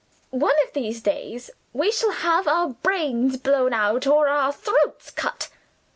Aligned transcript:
One 0.31 0.55
of 0.65 0.73
these 0.73 0.99
days 0.99 1.51
we 1.73 1.91
shall 1.91 2.09
have 2.09 2.47
our 2.47 2.69
brains 2.69 3.37
blown 3.37 3.71
out 3.71 4.07
or 4.07 4.27
our 4.27 4.51
throats 4.51 5.11
cut. 5.11 5.51